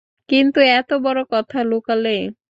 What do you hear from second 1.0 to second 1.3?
বড়